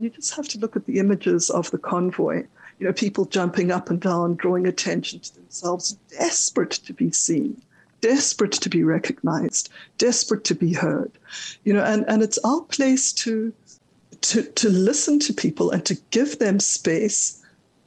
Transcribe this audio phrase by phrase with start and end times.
[0.00, 2.44] You just have to look at the images of the convoy.
[2.78, 7.60] You know, people jumping up and down, drawing attention to themselves, desperate to be seen,
[8.00, 9.68] desperate to be recognized,
[9.98, 11.12] desperate to be heard.
[11.64, 13.52] You know, and, and it's our place to
[14.22, 17.42] to to listen to people and to give them space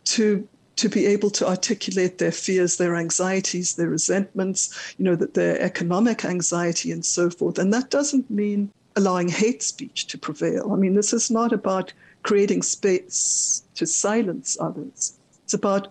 [0.05, 5.33] to to be able to articulate their fears, their anxieties, their resentments, you know, that
[5.33, 7.57] their economic anxiety and so forth.
[7.57, 10.71] And that doesn't mean allowing hate speech to prevail.
[10.71, 11.93] I mean, this is not about
[12.23, 15.17] creating space to silence others.
[15.43, 15.87] It's about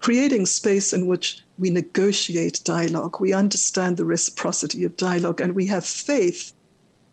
[0.00, 5.66] creating space in which we negotiate dialogue, we understand the reciprocity of dialogue, and we
[5.66, 6.52] have faith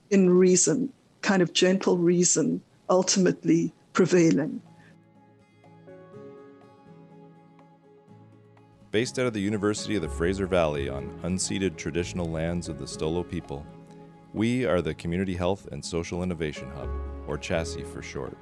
[0.10, 0.92] in reason,
[1.22, 4.60] kind of gentle reason, ultimately prevailing.
[8.90, 12.86] Based out of the University of the Fraser Valley on unceded traditional lands of the
[12.86, 13.64] Stolo people,
[14.34, 16.90] we are the Community Health and Social Innovation Hub,
[17.28, 18.38] or CHASI for short.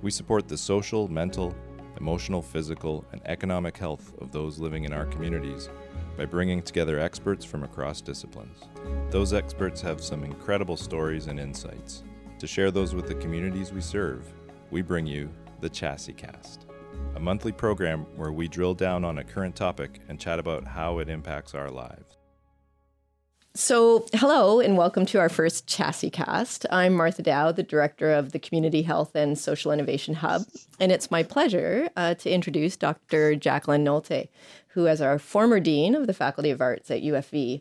[0.00, 1.54] We support the social, mental,
[1.98, 5.68] emotional, physical, and economic health of those living in our communities
[6.16, 8.58] by bringing together experts from across disciplines.
[9.10, 12.02] Those experts have some incredible stories and insights.
[12.38, 14.32] To share those with the communities we serve,
[14.70, 15.28] we bring you
[15.60, 16.68] the CHASI Cast
[17.14, 20.98] a monthly program where we drill down on a current topic and chat about how
[20.98, 22.17] it impacts our lives.
[23.60, 26.64] So, hello and welcome to our first CHASI cast.
[26.70, 30.42] I'm Martha Dow, the director of the Community Health and Social Innovation Hub,
[30.78, 33.34] and it's my pleasure uh, to introduce Dr.
[33.34, 34.28] Jacqueline Nolte,
[34.68, 37.60] who is our former dean of the Faculty of Arts at UFV,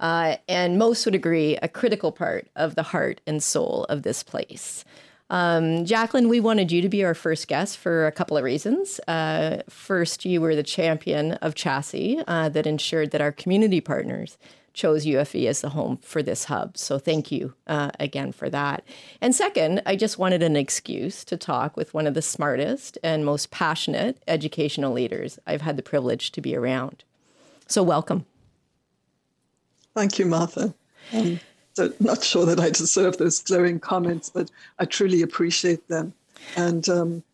[0.00, 4.22] uh, and most would agree a critical part of the heart and soul of this
[4.22, 4.84] place.
[5.30, 9.00] Um, Jacqueline, we wanted you to be our first guest for a couple of reasons.
[9.08, 14.36] Uh, first, you were the champion of CHASI uh, that ensured that our community partners
[14.78, 16.78] chose UFV as the home for this hub.
[16.78, 18.84] So thank you uh, again for that.
[19.20, 23.26] And second, I just wanted an excuse to talk with one of the smartest and
[23.26, 27.02] most passionate educational leaders I've had the privilege to be around.
[27.66, 28.24] So welcome.
[29.96, 30.72] Thank you, Martha.
[31.12, 31.40] Um,
[31.74, 36.14] so not sure that I deserve those glowing comments, but I truly appreciate them.
[36.56, 37.24] And um,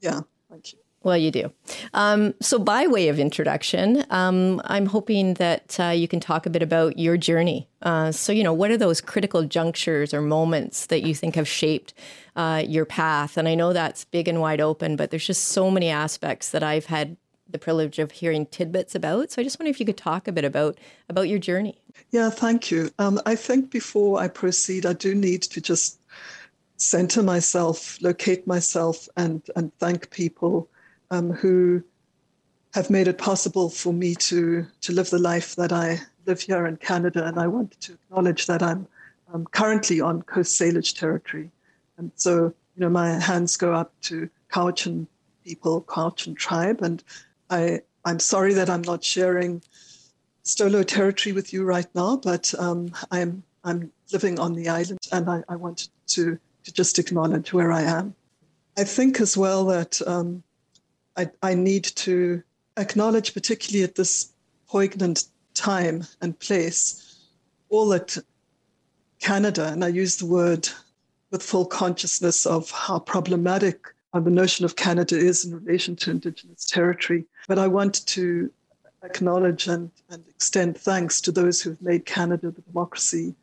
[0.00, 0.81] yeah, thank you.
[1.04, 1.52] Well, you do.
[1.94, 6.50] Um, so, by way of introduction, um, I'm hoping that uh, you can talk a
[6.50, 7.68] bit about your journey.
[7.82, 11.48] Uh, so, you know, what are those critical junctures or moments that you think have
[11.48, 11.92] shaped
[12.36, 13.36] uh, your path?
[13.36, 16.62] And I know that's big and wide open, but there's just so many aspects that
[16.62, 17.16] I've had
[17.48, 19.30] the privilege of hearing tidbits about.
[19.30, 21.78] So I just wonder if you could talk a bit about about your journey.
[22.10, 22.90] Yeah, thank you.
[22.98, 26.00] Um, I think before I proceed, I do need to just
[26.76, 30.68] center myself, locate myself, and and thank people
[31.12, 31.82] um, who
[32.74, 36.66] have made it possible for me to to live the life that I live here
[36.66, 37.24] in Canada.
[37.26, 38.88] And I want to acknowledge that I'm
[39.32, 41.50] um, currently on Coast Salish territory,
[41.98, 45.06] and so you know my hands go up to Cowichan
[45.44, 47.02] people, Cowichan tribe, and
[47.50, 49.62] I, I'm sorry that I'm not sharing
[50.44, 55.28] Stolo territory with you right now, but um, I'm, I'm living on the island and
[55.28, 58.14] I, I wanted to, to just acknowledge where I am.
[58.76, 60.42] I think as well that um,
[61.16, 62.42] I, I need to
[62.76, 64.32] acknowledge, particularly at this
[64.66, 65.24] poignant
[65.54, 67.26] time and place,
[67.68, 68.16] all that
[69.20, 70.68] Canada, and I use the word
[71.30, 76.10] with full consciousness of how problematic uh, the notion of Canada is in relation to
[76.10, 77.24] Indigenous territory.
[77.48, 78.50] But I want to
[79.02, 83.34] acknowledge and, and extend thanks to those who have made Canada the democracy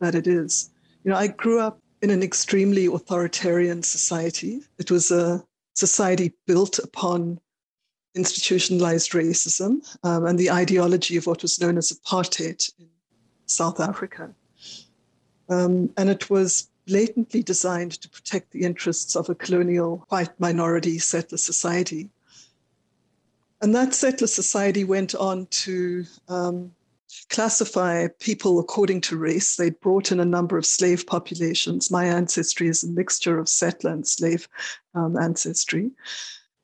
[0.00, 0.70] that it is.
[1.04, 4.60] You know, I grew up in an extremely authoritarian society.
[4.78, 7.40] It was a society built upon
[8.14, 12.88] institutionalized racism um, and the ideology of what was known as apartheid in
[13.46, 14.32] South Africa.
[15.48, 20.98] Um, and it was blatantly designed to protect the interests of a colonial white minority
[20.98, 22.08] settler society.
[23.60, 26.72] And that settler society went on to um,
[27.28, 29.56] classify people according to race.
[29.56, 31.90] They'd brought in a number of slave populations.
[31.90, 34.48] My ancestry is a mixture of settler and slave
[34.94, 35.90] um, ancestry.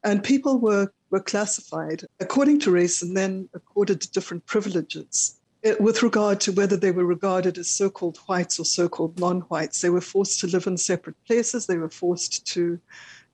[0.02, 5.36] And people were, were classified according to race and then accorded different privileges
[5.78, 9.40] with regard to whether they were regarded as so called whites or so called non
[9.42, 9.80] whites.
[9.80, 12.80] They were forced to live in separate places, they were forced to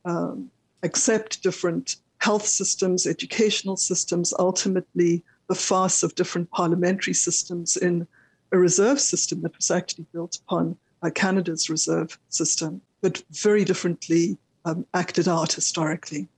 [0.04, 0.50] um,
[0.82, 8.06] accept different health systems, educational systems, ultimately, the farce of different parliamentary systems in
[8.52, 14.36] a reserve system that was actually built upon uh, Canada's reserve system, but very differently
[14.64, 16.28] um, acted out historically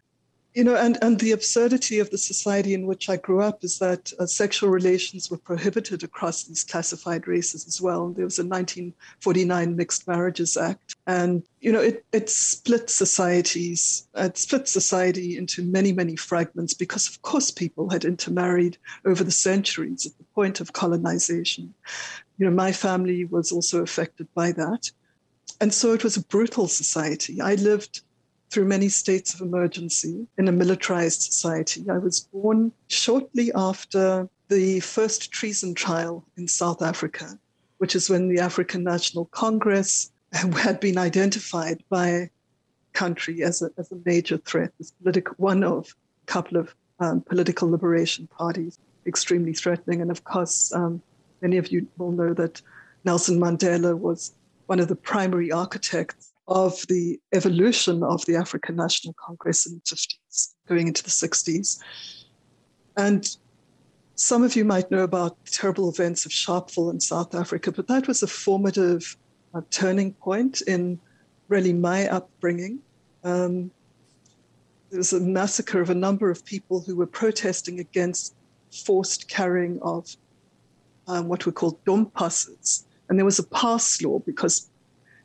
[0.59, 3.79] you know, and, and the absurdity of the society in which I grew up is
[3.79, 8.09] that uh, sexual relations were prohibited across these classified races as well.
[8.09, 14.37] There was a 1949 Mixed Marriages Act, and you know, it, it split societies, it
[14.37, 20.07] split society into many, many fragments because, of course, people had intermarried over the centuries
[20.07, 21.73] at the point of colonization.
[22.37, 24.91] You know, my family was also affected by that.
[25.61, 27.41] And so it was a brutal society.
[27.41, 28.03] I lived
[28.51, 31.85] through many states of emergency in a militarized society.
[31.91, 37.39] I was born shortly after the first treason trial in South Africa,
[37.79, 42.31] which is when the African National Congress had been identified by
[42.95, 44.93] country as a, as a major threat, as
[45.37, 50.01] one of a couple of um, political liberation parties, extremely threatening.
[50.01, 51.01] And of course, um,
[51.43, 52.61] many of you will know that
[53.05, 54.33] Nelson Mandela was
[54.67, 59.81] one of the primary architects of the evolution of the African National Congress in the
[59.83, 61.79] 50s, going into the 60s.
[62.97, 63.37] And
[64.15, 67.87] some of you might know about the terrible events of Sharpeville in South Africa, but
[67.89, 69.17] that was a formative
[69.55, 70.99] uh, turning point in
[71.49, 72.81] really my upbringing.
[73.25, 73.71] Um,
[74.91, 78.35] there was a massacre of a number of people who were protesting against
[78.73, 80.17] forced carrying of
[81.07, 82.87] um, what were called dompasses.
[83.09, 84.68] And there was a pass law because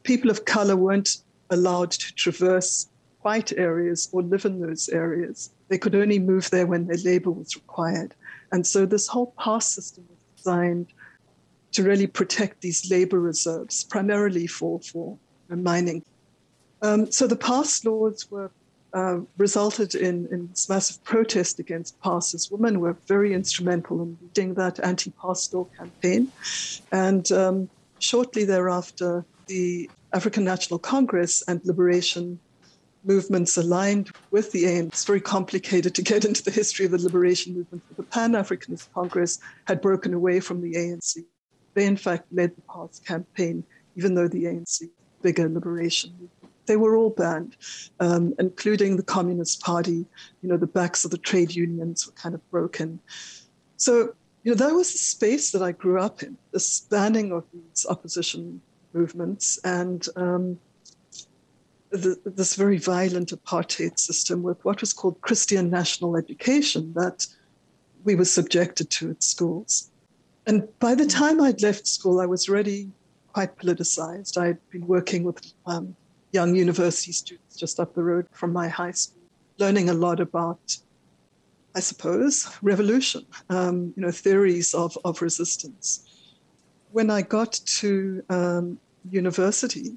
[0.03, 1.17] people of color weren't
[1.49, 2.87] allowed to traverse
[3.21, 5.49] white areas or live in those areas.
[5.69, 8.13] They could only move there when their labor was required.
[8.51, 10.87] And so this whole pass system was designed
[11.71, 15.17] to really protect these labor reserves, primarily for, for
[15.49, 16.03] mining.
[16.81, 18.51] Um, so the pass laws were
[18.93, 22.51] uh, resulted in, in this massive protest against passes.
[22.51, 26.31] Women were very instrumental in leading that anti-pass law campaign.
[26.91, 27.69] And um,
[27.99, 32.39] shortly thereafter, the African National Congress and liberation
[33.03, 34.87] movements aligned with the ANC.
[34.87, 37.83] It's very complicated to get into the history of the liberation movement.
[37.97, 41.23] The Pan Africanist Congress had broken away from the ANC.
[41.73, 43.63] They, in fact, led the PASS campaign,
[43.95, 44.89] even though the ANC
[45.21, 46.29] bigger liberation movement.
[46.65, 47.57] They were all banned,
[47.99, 50.05] um, including the Communist Party.
[50.41, 52.99] You know, the backs of the trade unions were kind of broken.
[53.75, 54.13] So,
[54.43, 57.85] you know, that was the space that I grew up in, the banning of these
[57.89, 58.61] opposition
[58.93, 60.59] movements and um,
[61.93, 67.27] the, this very violent apartheid system with what was called Christian national education that
[68.03, 69.91] we were subjected to at schools.
[70.45, 72.89] And by the time I'd left school, I was already
[73.31, 74.37] quite politicized.
[74.37, 75.95] I'd been working with um,
[76.31, 79.21] young university students just up the road from my high school,
[79.59, 80.77] learning a lot about,
[81.75, 86.09] I suppose, revolution, um, you know, theories of, of resistance
[86.93, 88.79] when I got to um,
[89.09, 89.95] university,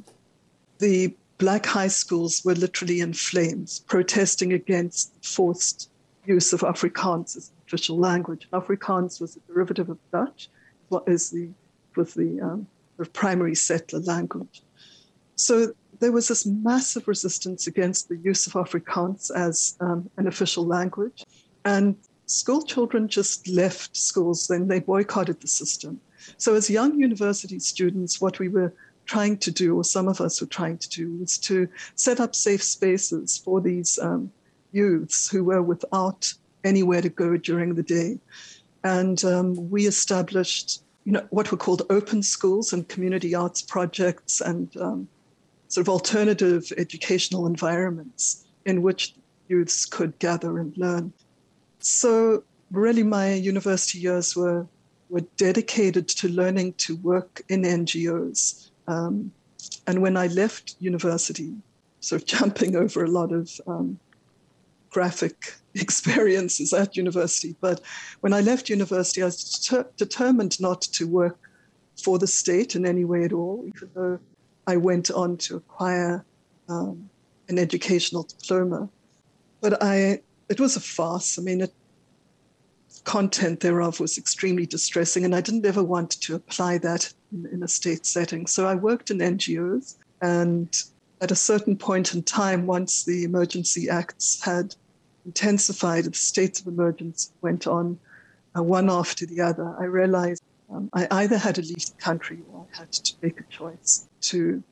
[0.78, 5.90] the black high schools were literally in flames, protesting against forced
[6.24, 8.48] use of Afrikaans as an official language.
[8.52, 10.48] Afrikaans was a derivative of Dutch,
[10.88, 11.50] what is the
[11.96, 12.66] was the, um,
[12.98, 14.62] the primary settler language.
[15.34, 20.66] So there was this massive resistance against the use of Afrikaans as um, an official
[20.66, 21.24] language,
[21.64, 21.96] and
[22.26, 24.48] school children just left schools.
[24.48, 26.00] Then they boycotted the system.
[26.38, 28.72] So, as young university students, what we were
[29.06, 32.34] trying to do, or some of us were trying to do, was to set up
[32.34, 34.30] safe spaces for these um,
[34.72, 36.32] youths who were without
[36.64, 38.18] anywhere to go during the day.
[38.84, 44.40] And um, we established, you know, what were called open schools and community arts projects
[44.40, 45.08] and um,
[45.68, 49.14] sort of alternative educational environments in which
[49.48, 51.12] youths could gather and learn.
[51.78, 54.66] So really my university years were
[55.08, 58.70] were dedicated to learning to work in NGOs.
[58.88, 59.32] Um,
[59.86, 61.54] and when I left university,
[62.00, 63.98] sort of jumping over a lot of um,
[64.90, 67.80] graphic experiences at university, but
[68.20, 71.38] when I left university, I was deter- determined not to work
[72.02, 74.18] for the state in any way at all, even though
[74.66, 76.24] I went on to acquire
[76.68, 77.08] um,
[77.48, 78.88] an educational diploma.
[79.60, 81.38] But I, it was a farce.
[81.38, 81.72] I mean, it
[83.06, 87.62] content thereof was extremely distressing, and I didn't ever want to apply that in, in,
[87.62, 88.46] a state setting.
[88.46, 90.68] So I worked in NGOs, and
[91.20, 94.74] at a certain point in time, once the emergency acts had
[95.24, 97.98] intensified, the states of emergency went on
[98.56, 102.40] uh, one after the other, I realized um, I either had to leave the country
[102.52, 104.62] or I had to make a choice to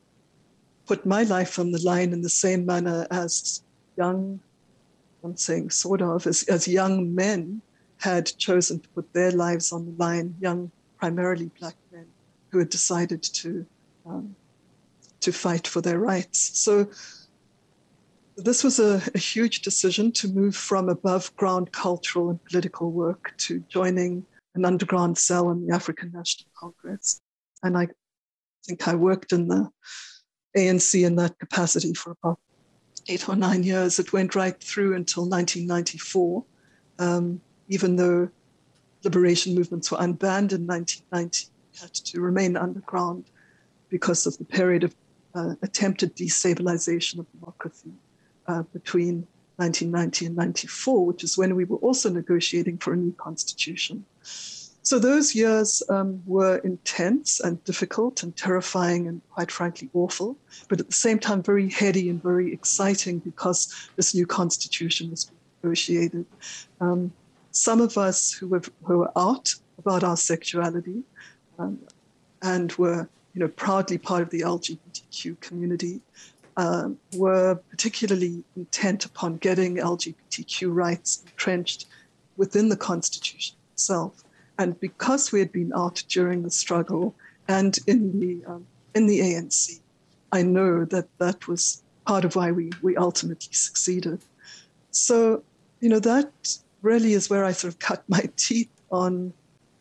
[0.87, 3.63] put my life on the line in the same manner as
[3.97, 4.41] young,
[5.23, 7.63] I'm saying sort of, as, as young men
[7.99, 12.07] had chosen to put their lives on the line, young, primarily black men
[12.51, 13.67] who had decided to
[14.07, 14.37] um,
[15.21, 16.59] to fight for their rights.
[16.59, 16.87] So
[18.37, 23.33] this was a, a, huge decision to move from above ground cultural and political work
[23.39, 27.21] to joining an underground cell in the African National Congress.
[27.63, 27.89] And I
[28.67, 29.71] think I worked in the
[30.57, 32.39] ANC in that capacity for about
[33.09, 33.99] eight or nine years.
[33.99, 36.45] It went right through until 1994,
[36.99, 38.29] um, even though
[39.03, 41.49] liberation movements were unbanned in 1990,
[41.81, 43.25] had to remain underground
[43.89, 44.95] because of the period of
[45.35, 47.93] uh, attempted destabilization of democracy
[48.47, 53.13] uh, between 1990 and 94, which is when we were also negotiating for a new
[53.13, 54.05] constitution.
[54.83, 60.37] So those years um, were intense and difficult and terrifying and quite frankly awful,
[60.69, 65.31] but at the same time very heady and very exciting because this new constitution was
[65.63, 66.27] negotiated.
[66.83, 67.13] Um,
[67.55, 71.03] some of us who were, who were out about our sexuality
[71.59, 71.79] um,
[72.43, 76.01] and were you know, proudly part of the LGBTQ community
[76.57, 81.87] uh, were particularly intent upon getting LGBTQ rights entrenched
[82.37, 84.23] within the Constitution itself.
[84.59, 87.15] And because we had been out during the struggle
[87.49, 89.81] and in the, um, in the ANC,
[90.31, 94.21] I know that that was part of why we, we ultimately succeeded.
[94.93, 95.43] So,
[95.81, 99.33] you know, that really is where I sort of cut my teeth on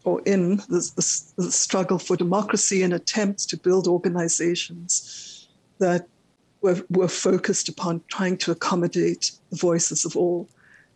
[0.06, 5.48] or in the, the, the struggle for democracy and attempts to build organizations
[5.80, 6.08] that
[6.62, 10.50] were, were focused upon trying to accommodate the voices of all.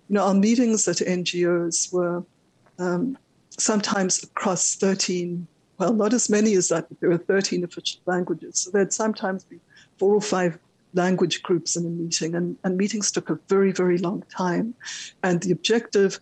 [0.10, 2.24] You know, our meetings at NGOs were
[2.80, 3.18] um,
[3.58, 5.48] sometimes across 13,
[5.78, 8.60] well, not as many as that, but there were 13 official languages.
[8.60, 9.60] So there'd sometimes be
[9.98, 10.58] four or five
[10.94, 14.74] language groups in a meeting, and, and meetings took a very, very long time.
[15.24, 16.20] And the objective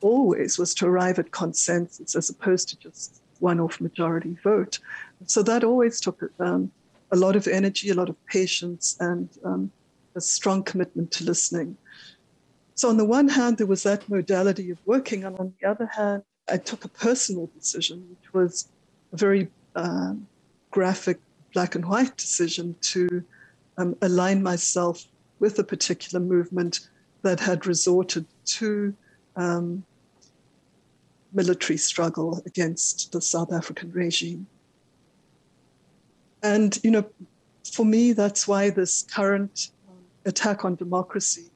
[0.00, 4.78] always was to arrive at consensus as opposed to just one off majority vote.
[5.26, 6.70] So that always took um,
[7.12, 9.70] a lot of energy, a lot of patience, and um,
[10.14, 11.76] a strong commitment to listening.
[12.76, 15.86] So, on the one hand, there was that modality of working, and on the other
[15.86, 18.68] hand, I took a personal decision, which was
[19.12, 20.14] a very uh,
[20.70, 21.20] graphic
[21.52, 23.24] black and white decision to
[23.78, 25.04] um, align myself
[25.40, 26.88] with a particular movement
[27.22, 28.94] that had resorted to
[29.36, 29.84] um,
[31.32, 34.46] military struggle against the South African regime.
[36.42, 37.04] And, you know,
[37.72, 41.50] for me, that's why this current um, attack on democracy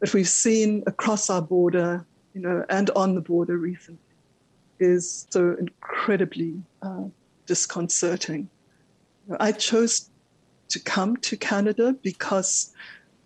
[0.00, 3.98] that we've seen across our border, you know, and on the border recently
[4.78, 7.04] is so incredibly uh,
[7.46, 8.48] disconcerting.
[9.40, 10.10] I chose
[10.68, 12.72] to come to Canada because,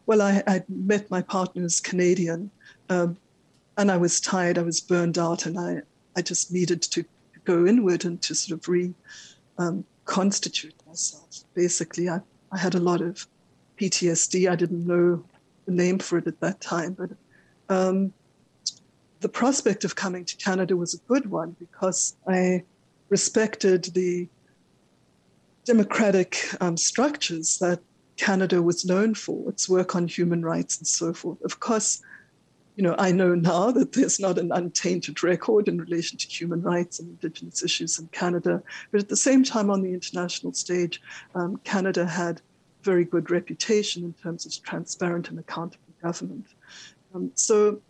[0.07, 2.51] well, I, I met my partner as Canadian,
[2.89, 3.17] um,
[3.77, 5.83] and I was tired, I was burned out, and I,
[6.17, 7.05] I just needed to
[7.45, 11.45] go inward and to sort of reconstitute um, myself.
[11.55, 12.21] Basically, I,
[12.53, 13.27] I had a lot of
[13.81, 14.51] PTSD.
[14.51, 15.25] I didn't know
[15.67, 17.11] the name for it at that time, but
[17.69, 18.13] um,
[19.21, 22.65] the prospect of coming to Canada was a good one because I
[23.09, 24.29] respected the
[25.69, 27.79] democratic um, structures that
[28.17, 31.39] Canada was known for, its work on human rights and so forth.
[31.43, 32.03] Of course,
[32.77, 36.63] you know, I know now that there's not an untainted record in relation to human
[36.63, 38.63] rights and Indigenous issues in Canada.
[38.91, 41.03] But at the same time, on the international stage,
[41.35, 42.41] um, Canada had
[42.83, 46.47] very good reputation in terms of transparent and accountable government.
[47.15, 47.83] Um, so,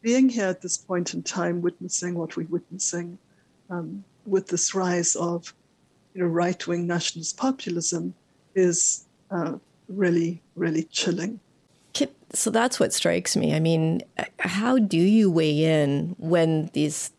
[0.00, 3.16] being here at this point in time, witnessing what we're witnessing
[3.70, 5.54] um, with this rise of,
[6.14, 8.14] you know, right-wing nationalist populism
[8.54, 9.54] is uh,
[9.88, 11.40] really, really chilling
[12.34, 13.54] so that's what strikes me.
[13.54, 14.02] I mean,
[14.38, 17.10] how do you weigh in when these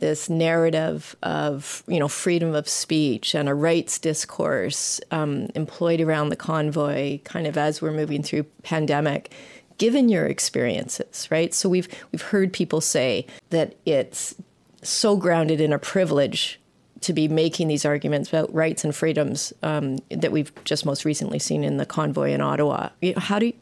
[0.00, 6.28] this narrative of you know freedom of speech and a rights discourse um, employed around
[6.28, 9.32] the convoy, kind of as we're moving through pandemic,
[9.78, 11.52] given your experiences, right?
[11.52, 14.34] So we've we've heard people say that it's
[14.82, 16.60] so grounded in a privilege
[17.00, 21.38] to be making these arguments about rights and freedoms um, that we've just most recently
[21.38, 22.90] seen in the convoy in Ottawa.
[23.16, 23.54] How do you,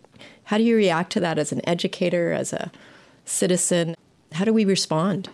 [0.44, 2.72] how do you react to that as an educator, as a
[3.24, 3.94] citizen?
[4.32, 5.28] How do we respond?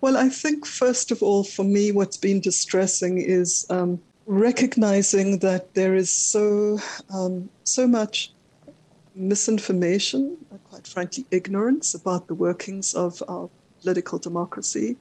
[0.00, 5.74] Well, I think, first of all, for me, what's been distressing is um, recognizing that
[5.74, 6.78] there is so,
[7.12, 8.32] um, so much
[9.14, 10.36] misinformation,
[10.70, 13.48] quite frankly, ignorance about the workings of our
[13.80, 14.96] political democracy.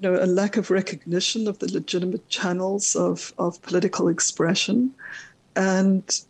[0.00, 4.94] You know, a lack of recognition of the legitimate channels of, of political expression.
[5.56, 6.20] And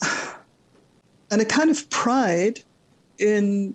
[1.30, 2.62] and a kind of pride
[3.18, 3.74] in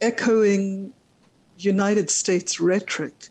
[0.00, 0.92] echoing
[1.58, 3.28] United States rhetoric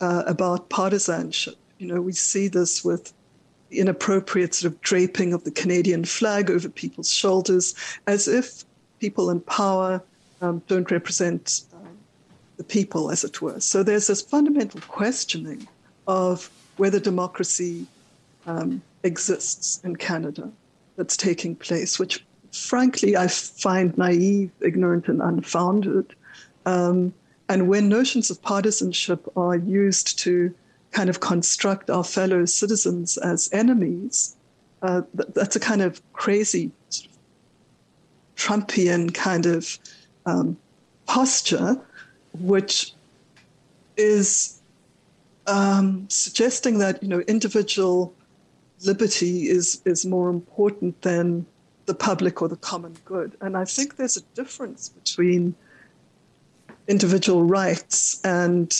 [0.00, 1.56] uh, about partisanship.
[1.78, 3.12] You know, we see this with
[3.70, 7.74] inappropriate sort of draping of the Canadian flag over people's shoulders,
[8.06, 8.64] as if
[9.00, 10.02] people in power
[10.40, 11.62] um, don't represent
[12.56, 13.60] the people, as it were.
[13.60, 15.66] So there's this fundamental questioning
[16.06, 17.86] of whether democracy
[18.46, 20.50] um, exists in Canada
[20.96, 26.14] that's taking place, which frankly I find naive, ignorant, and unfounded.
[26.66, 27.14] Um,
[27.48, 30.54] and when notions of partisanship are used to
[30.90, 34.36] kind of construct our fellow citizens as enemies,
[34.82, 37.18] uh, that's a kind of crazy sort of
[38.36, 39.78] Trumpian kind of
[40.26, 40.56] um,
[41.06, 41.80] posture,
[42.40, 42.94] which
[43.96, 44.60] is
[45.46, 48.14] um, suggesting that you know individual
[48.84, 51.46] liberty is is more important than
[51.86, 53.36] the public or the common good.
[53.40, 55.54] And I think there's a difference between
[56.86, 58.72] individual rights and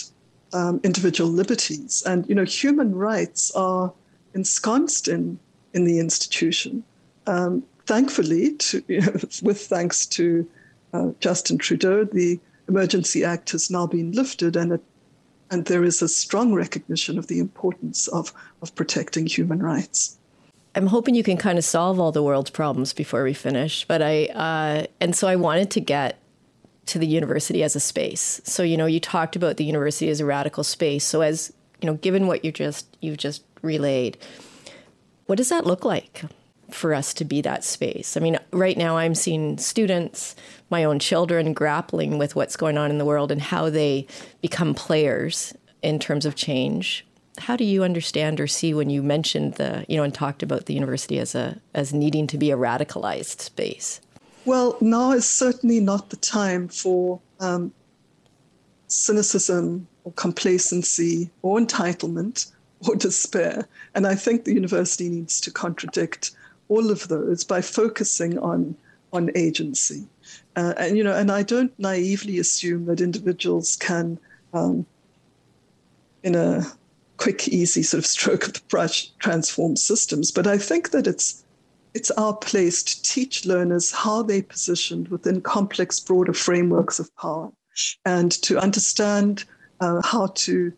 [0.53, 2.03] um, individual liberties.
[2.07, 3.93] And you know, human rights are
[4.35, 5.39] ensconced in
[5.75, 6.85] in the institution.
[7.27, 10.49] Um, thankfully, to, you know, with thanks to
[10.93, 12.39] uh, Justin Trudeau, the
[12.73, 14.83] Emergency Act has now been lifted, and it,
[15.51, 20.19] and there is a strong recognition of the importance of of protecting human rights.
[20.75, 23.85] I'm hoping you can kind of solve all the world's problems before we finish.
[23.85, 26.19] But I, uh, and so I wanted to get
[26.87, 28.41] to the university as a space.
[28.45, 31.05] So, you know, you talked about the university as a radical space.
[31.05, 31.53] So as,
[31.83, 34.17] you know, given what you just, you've just relayed,
[35.27, 36.23] what does that look like
[36.75, 38.17] for us to be that space?
[38.17, 40.35] I mean, right now I'm seeing students,
[40.71, 44.07] my own children grappling with what's going on in the world and how they
[44.41, 47.05] become players in terms of change.
[47.39, 50.67] How do you understand or see when you mentioned the you know and talked about
[50.67, 54.01] the university as a as needing to be a radicalized space?
[54.45, 57.73] Well now is certainly not the time for um,
[58.87, 63.67] cynicism or complacency or entitlement or despair.
[63.95, 66.33] And i think the university needs to contradict
[66.73, 68.61] all of those by focusing on
[69.13, 70.01] on agency
[70.57, 74.19] uh, and you know and i don't naively assume that individuals can
[74.55, 74.87] um,
[76.23, 76.65] in a
[77.23, 80.33] quick, easy sort of stroke of the brush transform systems.
[80.33, 81.45] But I think that it's
[81.95, 87.53] it's our place to teach learners how they positioned within complex, broader frameworks of power,
[88.05, 89.45] and to understand
[89.81, 90.73] uh, how to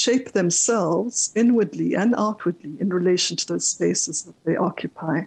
[0.00, 5.22] shape themselves inwardly and outwardly in relation to those spaces that they occupy.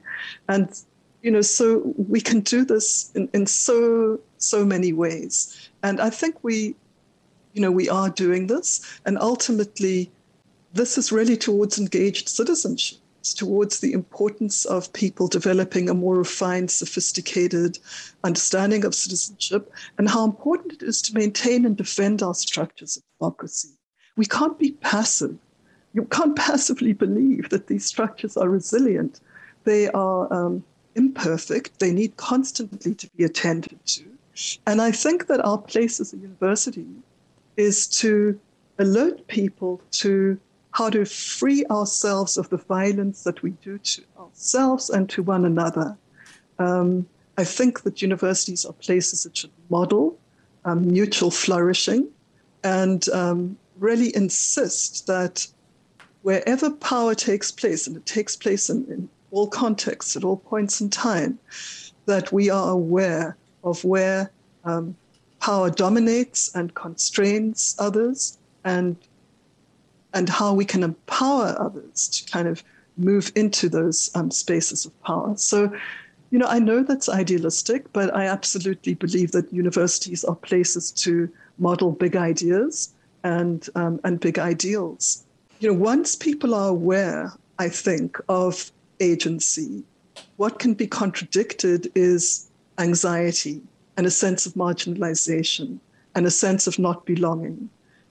[0.48, 0.68] And
[1.24, 5.70] you know, so we can do this in, in so so many ways.
[5.82, 6.76] And I think we,
[7.54, 9.00] you know, we are doing this.
[9.06, 10.12] And ultimately,
[10.74, 13.00] this is really towards engaged citizenship.
[13.38, 17.80] Towards the importance of people developing a more refined, sophisticated
[18.26, 23.04] understanding of citizenship and how important it is to maintain and defend our structures of
[23.18, 23.70] democracy.
[24.16, 25.38] We can't be passive.
[25.94, 29.20] You can't passively believe that these structures are resilient.
[29.64, 30.64] They are um,
[30.96, 31.80] imperfect.
[31.80, 34.06] They need constantly to be attended to.
[34.66, 36.88] And I think that our place as a university
[37.56, 38.40] is to
[38.80, 40.40] alert people to
[40.72, 45.46] how to free ourselves of the violence that we do to ourselves and to one
[45.46, 45.96] another.
[46.58, 50.18] Um, I think that universities are places that should model
[50.66, 52.08] um, mutual flourishing
[52.64, 55.46] and um, really insist that
[56.22, 60.80] wherever power takes place, and it takes place in, in all contexts, at all points
[60.80, 61.38] in time,
[62.06, 64.32] that we are aware of where
[64.64, 64.96] um,
[65.40, 68.96] power dominates and constrains others and
[70.16, 72.64] and how we can empower others to kind of
[72.98, 75.36] move into those um, spaces of power.
[75.36, 75.76] So,
[76.30, 81.28] you know, I know that's idealistic, but I absolutely believe that universities are places to
[81.58, 82.94] model big ideas
[83.24, 85.24] and um, and big ideals.
[85.60, 89.84] You know, once people are aware, I think, of agency,
[90.38, 93.62] what can be contradicted is anxiety
[93.98, 95.80] and a sense of marginalization
[96.16, 97.70] and a sense of not belonging,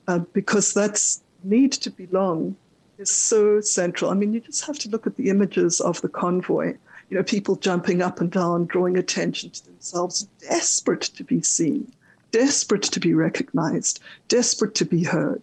[0.09, 2.57] uh, because that's need to belong
[2.99, 4.11] is so central.
[4.11, 6.75] I mean, you just have to look at the images of the convoy.
[7.11, 11.93] You know, people jumping up and down, drawing attention to themselves, desperate to be seen,
[12.33, 15.43] desperate to be recognized, desperate to be heard.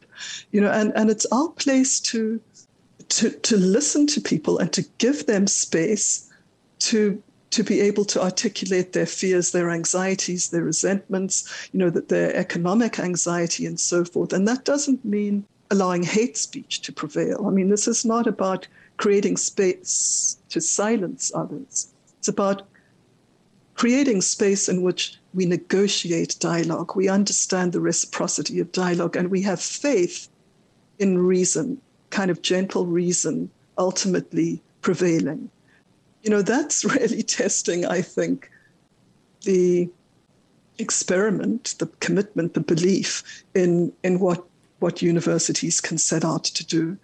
[0.52, 2.42] You know, and, and it's our place to
[3.10, 6.30] to to listen to people and to give them space
[6.80, 7.22] to
[7.52, 12.36] to be able to articulate their fears, their anxieties, their resentments, you know, that their
[12.36, 14.34] economic anxiety and so forth.
[14.34, 17.48] And that doesn't mean allowing hate speech to prevail.
[17.48, 21.92] I mean, this is not about creating space to silence others.
[22.20, 22.68] It's about
[23.76, 29.42] creating space in which we negotiate dialogue, we understand the reciprocity of dialogue, and we
[29.44, 30.28] have faith
[30.98, 35.50] in reason, kind of gentle reason, ultimately prevailing.
[36.24, 38.50] You know, that's really testing, I think,
[39.42, 39.90] the
[40.78, 44.44] experiment, the commitment, the belief in, in what,
[44.80, 46.98] what universities can set out to do.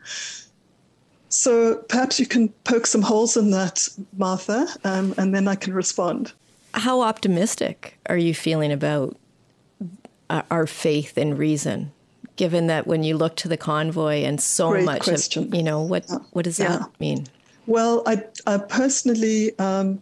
[1.30, 5.74] So perhaps you can poke some holes in that, Martha, um, and then I can
[5.74, 6.34] respond.
[6.76, 9.18] How optimistic are you feeling about
[10.30, 11.92] uh, our faith in reason?
[12.36, 15.46] Given that when you look to the convoy and so Great much, question.
[15.46, 17.28] Of, you know, what what does that mean?
[17.66, 20.02] Well, I, I personally um,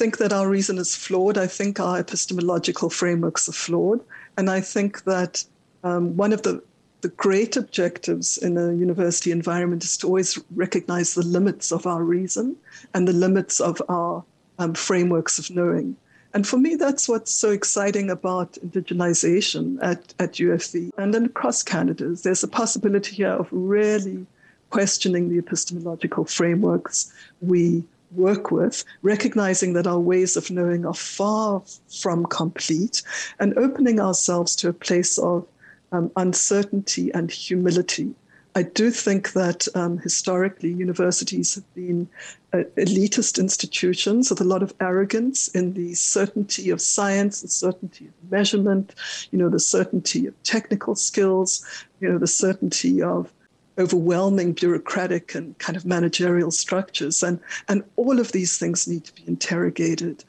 [0.00, 1.36] think that our reason is flawed.
[1.36, 4.00] I think our epistemological frameworks are flawed.
[4.38, 5.44] And I think that
[5.84, 6.62] um, one of the,
[7.02, 12.02] the great objectives in a university environment is to always recognize the limits of our
[12.02, 12.56] reason
[12.94, 14.24] and the limits of our
[14.60, 15.96] um, frameworks of knowing.
[16.32, 21.64] And for me, that's what's so exciting about indigenization at, at UFV and then across
[21.64, 22.14] Canada.
[22.14, 24.26] There's a possibility here of really
[24.68, 31.62] questioning the epistemological frameworks we work with, recognizing that our ways of knowing are far
[32.00, 33.02] from complete,
[33.40, 35.46] and opening ourselves to a place of
[35.90, 38.14] um, uncertainty and humility.
[38.54, 42.08] I do think that um, historically universities have been
[42.52, 48.06] uh, elitist institutions with a lot of arrogance in the certainty of science, the certainty
[48.06, 48.94] of measurement,
[49.30, 51.64] you know, the certainty of technical skills,
[52.00, 53.32] you know, the certainty of
[53.78, 57.22] overwhelming bureaucratic and kind of managerial structures.
[57.22, 60.24] And, and all of these things need to be interrogated.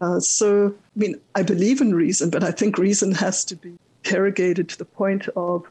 [0.00, 3.76] Uh, so, I mean, I believe in reason, but I think reason has to be
[4.04, 5.66] interrogated to the point of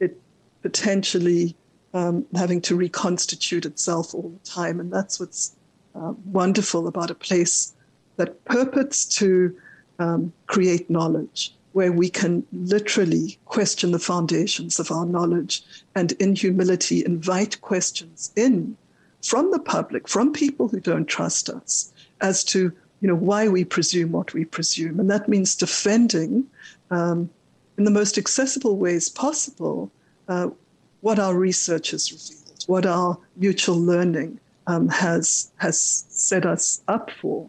[0.00, 0.20] it
[0.64, 1.54] potentially
[1.92, 4.80] um, having to reconstitute itself all the time.
[4.80, 5.54] And that's what's
[5.94, 7.74] uh, wonderful about a place
[8.16, 9.54] that purports to
[9.98, 15.62] um, create knowledge where we can literally question the foundations of our knowledge
[15.94, 18.74] and in humility invite questions in
[19.22, 23.64] from the public, from people who don't trust us, as to you know why we
[23.64, 26.46] presume what we presume, and that means defending
[26.90, 27.28] um,
[27.76, 29.90] in the most accessible ways possible
[30.28, 30.48] uh,
[31.00, 37.10] what our research has revealed, what our mutual learning um, has has set us up
[37.20, 37.48] for,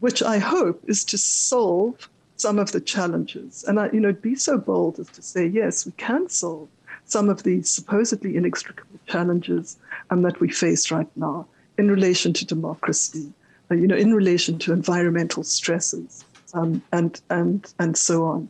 [0.00, 3.64] which I hope is to solve some of the challenges.
[3.66, 6.68] And I, you know, be so bold as to say, yes, we can solve
[7.06, 9.76] some of the supposedly inextricable challenges
[10.10, 11.46] um, that we face right now
[11.78, 13.32] in relation to democracy,
[13.70, 18.48] uh, you know, in relation to environmental stresses, um, and and and so on.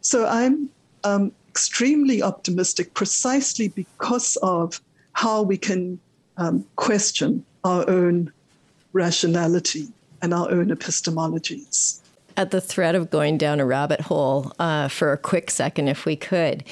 [0.00, 0.68] So I'm
[1.04, 4.78] um, extremely optimistic, precisely because of
[5.14, 5.98] how we can
[6.36, 8.30] um, question our own
[8.92, 9.86] rationality
[10.20, 12.00] and our own epistemologies.
[12.36, 16.04] At the threat of going down a rabbit hole uh, for a quick second, if
[16.04, 16.62] we could,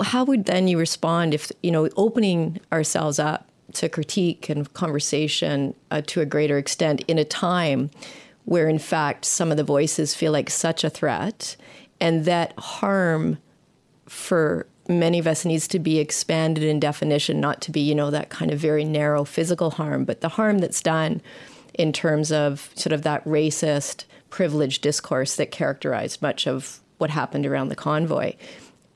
[0.00, 5.74] how would then you respond if, you know, opening ourselves up to critique and conversation
[5.90, 7.90] uh, to a greater extent in a time
[8.44, 11.56] where, in fact, some of the voices feel like such a threat
[12.00, 13.38] and that harm
[14.10, 18.10] for many of us needs to be expanded in definition, not to be, you know,
[18.10, 21.22] that kind of very narrow physical harm, but the harm that's done
[21.74, 27.46] in terms of sort of that racist, privileged discourse that characterized much of what happened
[27.46, 28.34] around the convoy.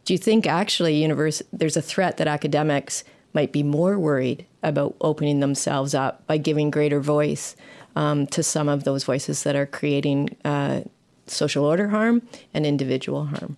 [0.05, 1.07] Do you think actually
[1.53, 6.73] there's a threat that academics might be more worried about opening themselves up by giving
[6.73, 7.55] greater voice
[7.95, 10.81] um, to some of those voices that are creating uh,
[11.29, 12.21] social order harm
[12.53, 13.57] and individual harm?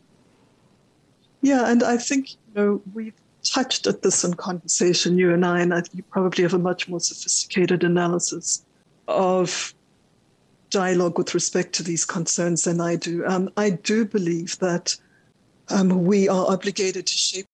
[1.46, 5.60] Yeah, and I think you know we've touched at this in conversation, you and I,
[5.60, 8.64] and I, you probably have a much more sophisticated analysis
[9.06, 9.72] of
[10.70, 13.24] dialogue with respect to these concerns than I do.
[13.24, 14.96] Um, I do believe that
[15.68, 17.46] um, we are obligated to shape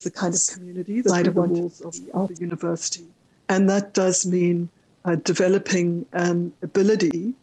[0.00, 3.04] the kind of community that of the walls of, of the university.
[3.50, 4.70] And that does mean
[5.04, 7.34] uh, developing an ability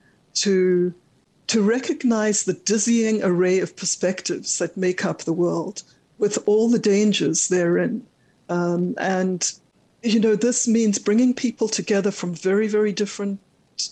[0.46, 0.96] to,
[1.52, 5.84] to recognize the dizzying array of perspectives that make up the world
[6.18, 8.08] with all the dangers therein.
[8.48, 9.52] Um, and,
[10.02, 13.38] you know, this means bringing people together from very, very different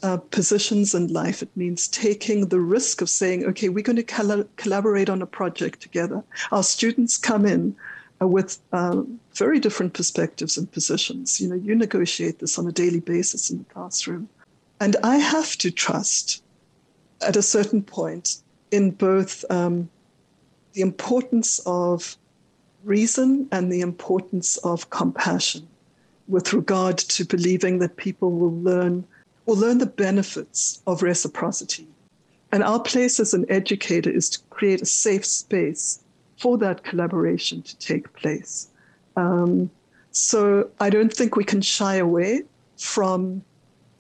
[0.04, 1.42] uh, positions in life.
[1.44, 5.26] It means taking the risk of saying, okay, we're going to col- collaborate on a
[5.26, 6.24] project together.
[6.54, 7.76] Our students come in
[8.22, 9.02] uh, with uh,
[9.34, 11.42] very different perspectives and positions.
[11.42, 14.30] You know, you negotiate this on a daily basis in the classroom.
[14.80, 16.42] And I have to trust
[17.22, 18.38] at a certain point
[18.72, 19.90] in both um,
[20.74, 22.18] the importance of
[22.84, 25.68] reason and the importance of compassion
[26.28, 29.06] with regard to believing that people will learn
[29.46, 31.88] will learn the benefits of reciprocity.
[32.52, 36.04] And our place as an educator is to create a safe space
[36.38, 38.70] for that collaboration to take place.
[39.16, 39.72] Um,
[40.12, 42.44] So I don't think we can shy away
[42.78, 43.44] from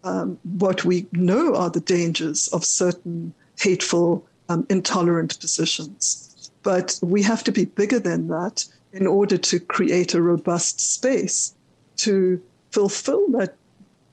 [0.03, 6.51] um, what we know are the dangers of certain hateful, um, intolerant positions.
[6.63, 11.53] But we have to be bigger than that in order to create a robust space
[11.97, 13.55] to fulfill that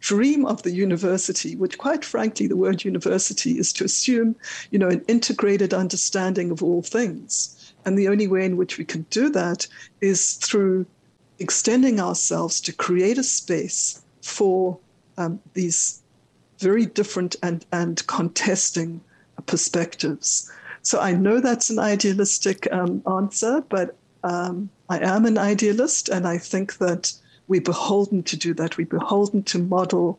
[0.00, 4.36] dream of the university, which quite frankly, the word university is to assume,
[4.70, 7.72] you know, an integrated understanding of all things.
[7.84, 9.66] And the only way in which we can do that
[10.00, 10.86] is through
[11.38, 14.78] extending ourselves to create a space for
[15.18, 16.02] um, these
[16.58, 19.00] very different and, and contesting
[19.46, 20.50] perspectives.
[20.82, 26.26] So I know that's an idealistic um, answer, but um, I am an idealist, and
[26.26, 27.12] I think that
[27.48, 28.76] we're beholden to do that.
[28.76, 30.18] We're beholden to model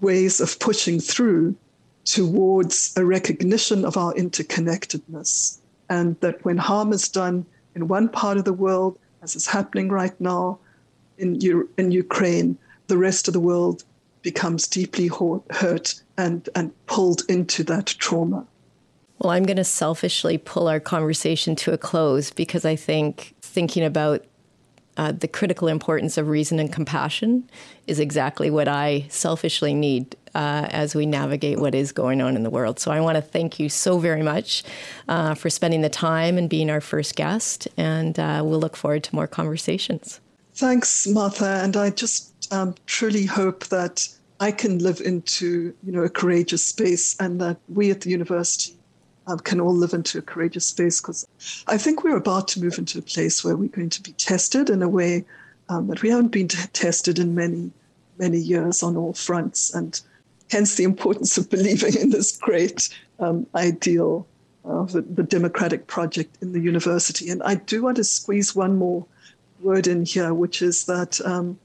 [0.00, 1.56] ways of pushing through
[2.04, 5.58] towards a recognition of our interconnectedness,
[5.90, 9.88] and that when harm is done in one part of the world, as is happening
[9.90, 10.58] right now
[11.18, 13.84] in, U- in Ukraine, the rest of the world
[14.22, 15.08] becomes deeply
[15.50, 18.46] hurt and, and pulled into that trauma.
[19.18, 23.84] Well, I'm going to selfishly pull our conversation to a close because I think thinking
[23.84, 24.24] about
[24.96, 27.48] uh, the critical importance of reason and compassion
[27.86, 32.42] is exactly what I selfishly need uh, as we navigate what is going on in
[32.42, 32.80] the world.
[32.80, 34.64] So I want to thank you so very much
[35.08, 39.04] uh, for spending the time and being our first guest, and uh, we'll look forward
[39.04, 40.20] to more conversations.
[40.54, 41.60] Thanks, Martha.
[41.62, 44.08] And I just um, truly hope that
[44.40, 48.78] I can live into you know a courageous space, and that we at the university
[49.28, 51.26] um, can all live into a courageous space because
[51.66, 54.70] I think we're about to move into a place where we're going to be tested
[54.70, 55.24] in a way
[55.68, 57.70] um, that we haven't been t- tested in many,
[58.18, 59.72] many years on all fronts.
[59.74, 60.00] And
[60.50, 62.88] hence the importance of believing in this great
[63.20, 64.26] um, ideal
[64.64, 67.30] of the, the, democratic project in the university.
[67.30, 69.06] And I do want to squeeze one more
[69.60, 71.58] word in here, which is that um,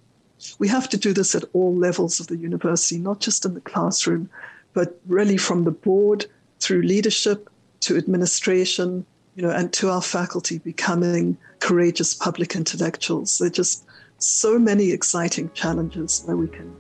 [0.60, 3.62] we have to do this at all levels of the university, not just in the
[3.62, 4.30] classroom,
[4.74, 6.26] but really from the board
[6.60, 7.50] through leadership
[7.82, 13.38] to administration, you know, and to our faculty becoming courageous public intellectuals.
[13.38, 13.86] There are just
[14.18, 16.74] so many exciting challenges where we can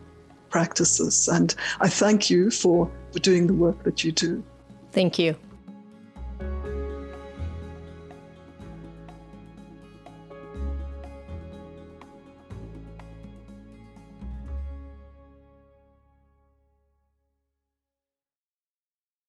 [0.49, 1.27] practice this.
[1.27, 4.43] And I thank you for, for doing the work that you do.
[4.91, 5.35] Thank you.